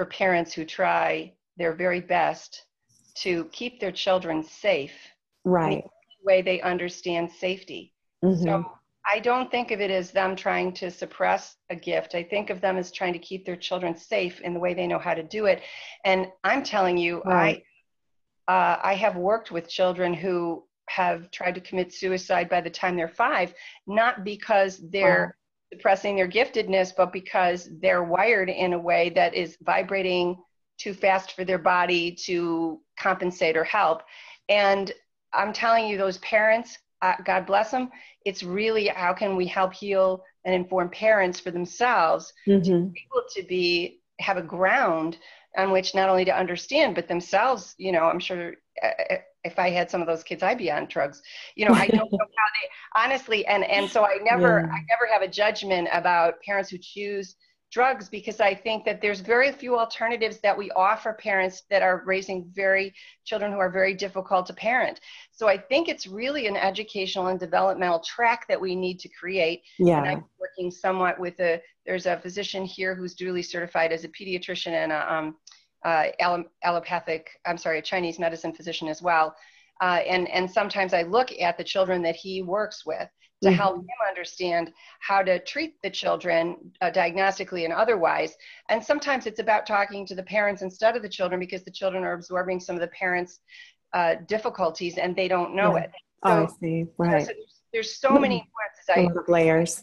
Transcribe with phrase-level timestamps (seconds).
[0.00, 2.64] for parents who try their very best
[3.14, 4.94] to keep their children safe.
[5.44, 5.84] Right.
[5.84, 7.92] The way they understand safety.
[8.24, 8.42] Mm-hmm.
[8.42, 8.64] So
[9.06, 12.14] I don't think of it as them trying to suppress a gift.
[12.14, 14.86] I think of them as trying to keep their children safe in the way they
[14.86, 15.60] know how to do it.
[16.06, 17.62] And I'm telling you, right.
[18.48, 22.70] I uh, I have worked with children who have tried to commit suicide by the
[22.70, 23.52] time they're five,
[23.86, 25.36] not because they're.
[25.72, 30.36] Suppressing their giftedness, but because they're wired in a way that is vibrating
[30.78, 34.02] too fast for their body to compensate or help.
[34.48, 34.92] And
[35.32, 37.90] I'm telling you, those parents, uh, God bless them,
[38.24, 42.62] it's really how can we help heal and inform parents for themselves mm-hmm.
[42.62, 45.18] to be able to be have a ground
[45.56, 49.58] on which not only to understand but themselves you know i'm sure uh, uh, if
[49.58, 51.22] i had some of those kids i'd be on drugs
[51.56, 54.72] you know i don't know how they honestly and and so i never yeah.
[54.72, 57.36] i never have a judgment about parents who choose
[57.70, 62.02] drugs because I think that there's very few alternatives that we offer parents that are
[62.04, 62.92] raising very
[63.24, 65.00] children who are very difficult to parent.
[65.30, 69.62] So I think it's really an educational and developmental track that we need to create.
[69.78, 69.98] Yeah.
[69.98, 74.08] And I'm working somewhat with a there's a physician here who's duly certified as a
[74.08, 75.36] pediatrician and a um,
[75.84, 76.06] uh,
[76.62, 79.34] allopathic, I'm sorry, a Chinese medicine physician as well.
[79.80, 83.08] Uh, and, and sometimes I look at the children that he works with
[83.42, 83.56] to mm-hmm.
[83.56, 88.36] help him understand how to treat the children uh, diagnostically and otherwise.
[88.68, 92.04] And sometimes it's about talking to the parents instead of the children because the children
[92.04, 93.40] are absorbing some of the parents'
[93.94, 95.84] uh, difficulties and they don't know yeah.
[95.84, 95.90] it.
[96.26, 96.86] So, oh, I see.
[96.98, 97.08] Right.
[97.08, 98.46] You know, so there's, there's, so many
[98.88, 99.16] nuances.
[99.28, 99.82] I, layers.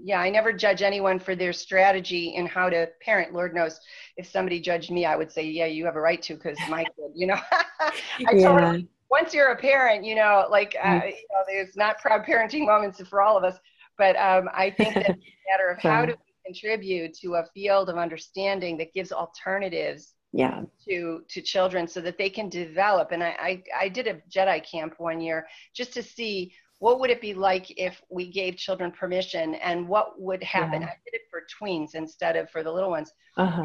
[0.00, 3.32] Yeah, I never judge anyone for their strategy in how to parent.
[3.32, 3.80] Lord knows,
[4.16, 6.84] if somebody judged me, I would say, "Yeah, you have a right to," because my
[6.96, 7.38] kid, you know.
[7.80, 7.92] I
[8.32, 8.48] yeah.
[8.48, 11.06] totally once you're a parent, you know, like uh, mm.
[11.06, 13.58] you know, there's not proud parenting moments for all of us,
[13.96, 17.44] but um, I think that it's a matter of how do we contribute to a
[17.54, 20.62] field of understanding that gives alternatives yeah.
[20.86, 23.12] to to children so that they can develop.
[23.12, 27.10] And I, I I did a Jedi camp one year just to see what would
[27.10, 30.82] it be like if we gave children permission and what would happen.
[30.82, 30.88] Yeah.
[30.88, 33.12] I did it for tweens instead of for the little ones.
[33.36, 33.64] Uh-huh.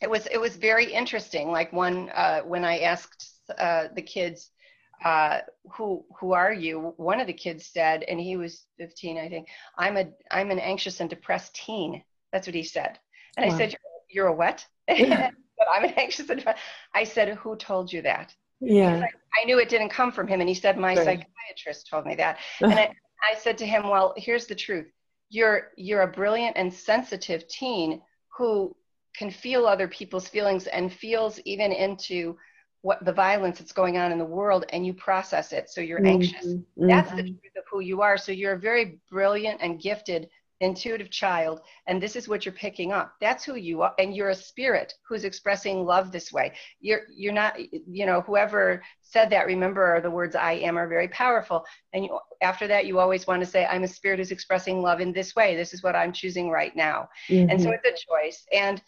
[0.00, 1.50] It was it was very interesting.
[1.50, 4.50] Like one uh, when I asked uh, the kids,
[5.04, 5.40] uh,
[5.72, 6.94] who who are you?
[6.96, 9.48] One of the kids said, and he was 15, I think.
[9.78, 12.02] I'm a I'm an anxious and depressed teen.
[12.32, 12.98] That's what he said.
[13.36, 13.54] And wow.
[13.54, 14.64] I said, you're, you're, a what?
[15.56, 16.58] But I'm an anxious and depressed.
[16.94, 18.34] I said, who told you that?
[18.60, 19.06] Yeah.
[19.40, 20.98] I, knew it didn't come from him, and he said my right.
[20.98, 22.38] psychiatrist told me that.
[22.60, 24.86] and I, I said to him, well, here's the truth.
[25.30, 28.00] You're you're a brilliant and sensitive teen
[28.36, 28.74] who
[29.16, 32.36] can feel other people's feelings and feels even into
[32.82, 36.04] what the violence that's going on in the world and you process it so you're
[36.06, 36.86] anxious mm-hmm.
[36.86, 40.28] that's the truth of who you are so you're a very brilliant and gifted
[40.60, 44.30] intuitive child and this is what you're picking up that's who you are and you're
[44.30, 47.56] a spirit who's expressing love this way you're you're not
[47.88, 52.18] you know whoever said that remember the words i am are very powerful and you,
[52.40, 55.34] after that you always want to say i'm a spirit who's expressing love in this
[55.34, 57.50] way this is what i'm choosing right now mm-hmm.
[57.50, 58.80] and so it's a choice and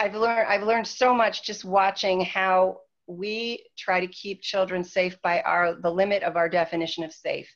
[0.00, 5.20] I've learned I've learned so much just watching how we try to keep children safe
[5.22, 7.48] by our the limit of our definition of safe.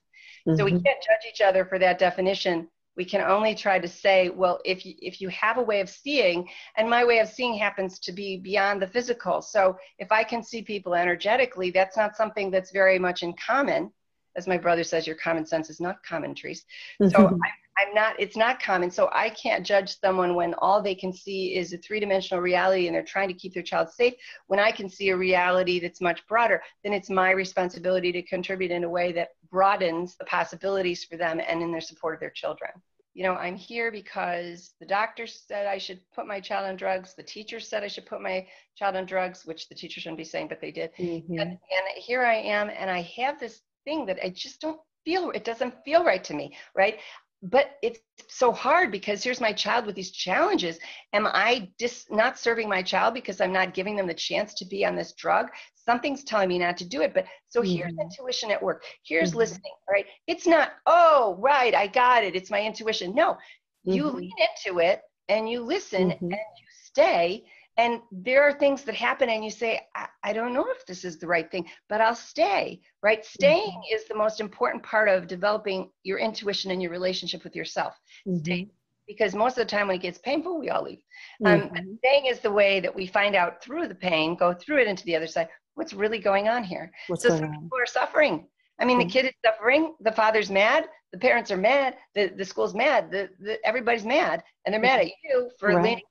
[0.47, 0.59] Mm-hmm.
[0.59, 0.83] So we mm-hmm.
[0.83, 2.69] can't judge each other for that definition.
[2.97, 5.89] We can only try to say, well, if you, if you have a way of
[5.89, 9.43] seeing, and my way of seeing happens to be beyond the physical.
[9.43, 13.91] So if I can see people energetically, that's not something that's very much in common.
[14.37, 16.65] As my brother says, your common sense is not common, Trees.
[17.01, 17.35] So mm-hmm.
[17.35, 17.49] I,
[17.79, 18.91] I'm not, it's not common.
[18.91, 22.87] So I can't judge someone when all they can see is a three dimensional reality
[22.87, 24.15] and they're trying to keep their child safe.
[24.47, 28.71] When I can see a reality that's much broader, then it's my responsibility to contribute
[28.71, 32.31] in a way that broadens the possibilities for them and in their support of their
[32.31, 32.71] children.
[33.15, 37.15] You know, I'm here because the doctor said I should put my child on drugs.
[37.17, 38.47] The teacher said I should put my
[38.77, 40.91] child on drugs, which the teacher shouldn't be saying, but they did.
[40.99, 41.39] Mm-hmm.
[41.39, 41.59] And, and
[41.97, 45.73] here I am, and I have this thing that I just don't feel it doesn't
[45.85, 46.99] feel right to me right
[47.43, 50.79] but it's so hard because here's my child with these challenges
[51.13, 54.65] am i just not serving my child because i'm not giving them the chance to
[54.65, 57.77] be on this drug something's telling me not to do it but so mm-hmm.
[57.77, 59.39] here's intuition at work here's mm-hmm.
[59.39, 63.93] listening right it's not oh right i got it it's my intuition no mm-hmm.
[63.93, 66.25] you lean into it and you listen mm-hmm.
[66.25, 67.45] and you stay
[67.79, 71.05] and there are things that happen and you say I, I, don't know if this
[71.05, 73.95] is the right thing but i'll stay right staying mm-hmm.
[73.95, 77.95] is the most important part of developing your intuition and your relationship with yourself
[78.27, 78.39] mm-hmm.
[78.39, 78.71] stay
[79.07, 81.03] because most of the time when it gets painful we all leave
[81.45, 81.95] um, mm-hmm.
[81.99, 85.05] staying is the way that we find out through the pain go through it into
[85.05, 87.53] the other side what's really going on here what's so some on?
[87.53, 88.47] people are suffering
[88.81, 89.11] i mean the mm-hmm.
[89.11, 93.29] kid is suffering the father's mad the parents are mad the, the school's mad the,
[93.41, 95.83] the everybody's mad and they're mad at you for right.
[95.83, 96.03] leaning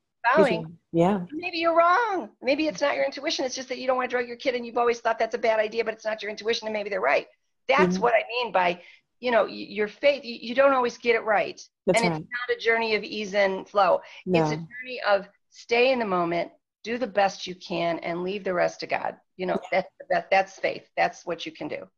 [0.92, 1.20] yeah.
[1.32, 2.30] maybe you're wrong.
[2.42, 3.44] Maybe it's not your intuition.
[3.44, 5.34] It's just that you don't want to drug your kid and you've always thought that's
[5.34, 7.26] a bad idea, but it's not your intuition and maybe they're right.
[7.68, 8.00] That's Mhm.
[8.02, 8.80] what I mean by,
[9.20, 10.22] you know, your faith.
[10.24, 11.60] You, don't always get it right.
[11.86, 12.20] That's and right.
[12.20, 14.00] it's not a journey of ease and flow.
[14.24, 14.42] No.
[14.42, 16.52] It's a journey of stay in the moment,
[16.84, 19.16] do the best you can, and leave the rest to God.
[19.36, 20.88] You know, that's the best, that's faith.
[20.96, 21.88] That's what you can do.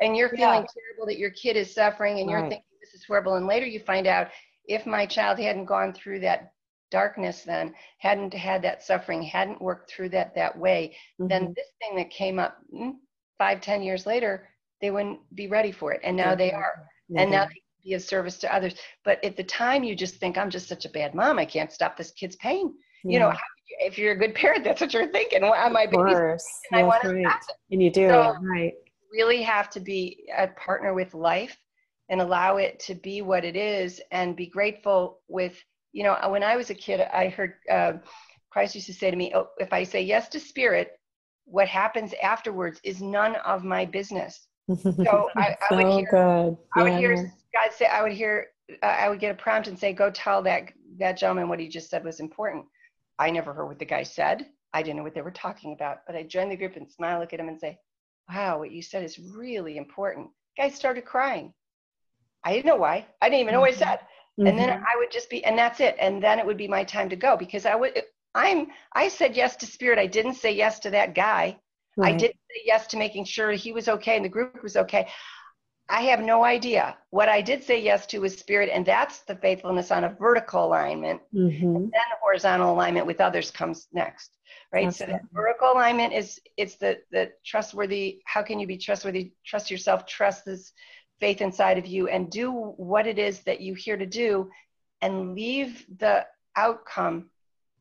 [0.00, 0.66] And you're feeling Yeah.
[0.74, 3.34] terrible that your kid is suffering, and you're thinking this is horrible.
[3.34, 4.30] And later you find out
[4.66, 6.53] if my child hadn't gone through that
[6.90, 11.54] darkness, then hadn't had that suffering, hadn't worked through that that way, then Mhm.
[11.54, 12.94] this thing that came up mm,
[13.38, 14.48] five, ten years later,
[14.80, 17.62] they wouldn't be ready for it, and now they are Yeah, and now they can
[17.84, 18.74] be of service to others.
[19.04, 21.38] But at the time, you just think, I'm just such a bad mom.
[21.38, 22.74] I can't stop this kid's pain.
[23.02, 23.38] You know, Yeah.
[23.68, 25.42] you, if you're a good parent, that's what you're thinking.
[25.42, 26.46] Why am I course.
[26.70, 27.74] And I want That's to stop it.
[27.74, 28.72] And you do, So- right.
[29.12, 31.56] Really have to be a partner with life
[32.08, 35.62] and allow it to be what it is and be grateful with,
[35.94, 37.92] you know, when I was a kid, I heard uh,
[38.50, 40.98] Christ used to say to me, oh, if I say yes to spirit,
[41.44, 44.48] what happens afterwards is none of my business.
[44.76, 46.56] So I, I would hear good.
[46.76, 46.98] I would yeah.
[46.98, 48.48] hear God say, I would hear,
[48.82, 51.68] uh, I would get a prompt and say, go tell that that gentleman what he
[51.68, 52.64] just said was important.
[53.20, 54.46] I never heard what the guy said.
[54.72, 57.20] I didn't know what they were talking about, but I joined the group and smile,
[57.20, 57.78] look at him and say,
[58.28, 60.28] wow, what you said is really important.
[60.56, 61.54] Guy started crying.
[62.42, 63.06] I didn't know why.
[63.22, 64.00] I didn't even know what he said.
[64.38, 64.82] And then Mhm.
[64.82, 65.96] I would just be, and that's it.
[65.98, 68.02] And then it would be my time to go because I would,
[68.34, 69.98] I'm, I said yes to spirit.
[69.98, 71.58] I didn't say yes to that guy.
[72.02, 75.08] I didn't say yes to making sure he was okay and the group was okay.
[75.88, 76.96] I have no idea.
[77.10, 80.64] What I did say yes to was spirit, and that's the faithfulness on a vertical
[80.64, 81.20] alignment.
[81.34, 81.90] Mhm.
[81.92, 84.30] Then the horizontal alignment with others comes next,
[84.72, 84.92] right?
[84.92, 88.22] So that vertical alignment is it's the the trustworthy.
[88.24, 89.32] How can you be trustworthy?
[89.44, 90.06] Trust yourself.
[90.06, 90.72] Trust this
[91.20, 94.50] faith inside of you, and do what it is that you're here to do,
[95.00, 96.26] and leave the
[96.56, 97.30] outcome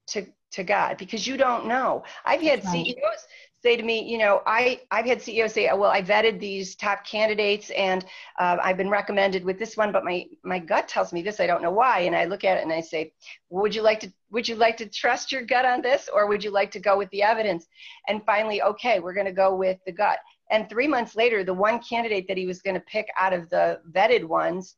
[0.07, 2.03] to to God because you don't know.
[2.25, 3.27] I've had CEOs
[3.63, 7.05] say to me, you know, I I've had CEOs say, well, I vetted these top
[7.05, 8.05] candidates and
[8.37, 11.39] uh, I've been recommended with this one, but my my gut tells me this.
[11.39, 13.13] I don't know why, and I look at it and I say,
[13.49, 16.43] would you like to would you like to trust your gut on this, or would
[16.43, 17.65] you like to go with the evidence?
[18.07, 20.19] And finally, okay, we're going to go with the gut.
[20.51, 23.49] And three months later, the one candidate that he was going to pick out of
[23.49, 24.75] the vetted ones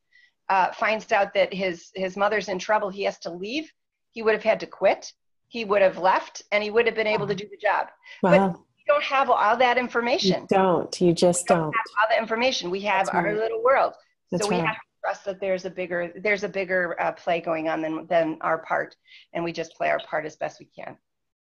[0.49, 2.89] uh, finds out that his his mother's in trouble.
[2.89, 3.71] He has to leave.
[4.11, 5.11] He would have had to quit.
[5.47, 7.87] He would have left, and he would have been able to do the job.
[8.21, 8.47] Wow.
[8.77, 10.45] We don't have all that You information.
[10.47, 11.01] don't.
[11.01, 11.63] You just We don't.
[11.65, 12.69] have all the information.
[12.69, 13.93] We have our little world.
[14.31, 14.65] That's so we right.
[14.67, 18.05] have to trust that there's a bigger there's a bigger uh, play going on than
[18.07, 18.95] than our part,
[19.33, 20.97] and we just play our part as best we can.